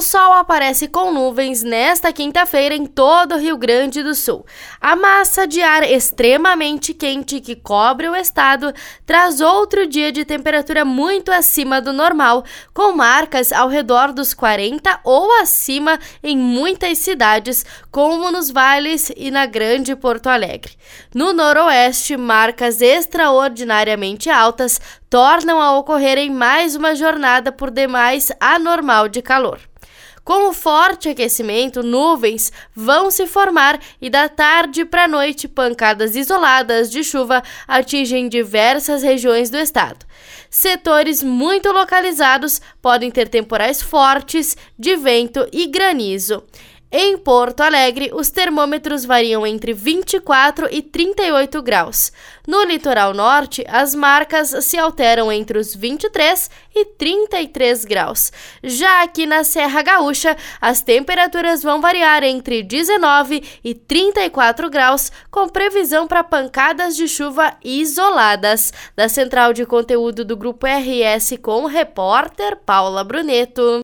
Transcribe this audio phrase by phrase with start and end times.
[0.00, 4.46] O sol aparece com nuvens nesta quinta-feira em todo o Rio Grande do Sul.
[4.80, 8.72] A massa de ar extremamente quente que cobre o estado
[9.04, 12.42] traz outro dia de temperatura muito acima do normal,
[12.72, 19.30] com marcas ao redor dos 40 ou acima em muitas cidades, como nos vales e
[19.30, 20.78] na Grande Porto Alegre.
[21.14, 24.80] No noroeste, marcas extraordinariamente altas
[25.10, 29.69] tornam a ocorrer em mais uma jornada por demais anormal de calor.
[30.24, 36.90] Com o forte aquecimento, nuvens vão se formar e da tarde para noite, pancadas isoladas
[36.90, 40.06] de chuva atingem diversas regiões do estado.
[40.50, 46.42] Setores muito localizados podem ter temporais fortes de vento e granizo.
[46.92, 52.10] Em Porto Alegre, os termômetros variam entre 24 e 38 graus.
[52.44, 58.32] No litoral norte, as marcas se alteram entre os 23 e 33 graus.
[58.60, 65.48] Já aqui na Serra Gaúcha, as temperaturas vão variar entre 19 e 34 graus, com
[65.48, 68.72] previsão para pancadas de chuva isoladas.
[68.96, 73.78] Da central de conteúdo do Grupo RS com o repórter Paula Bruneto.